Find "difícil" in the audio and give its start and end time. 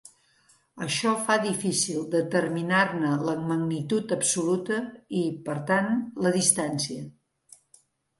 1.41-1.99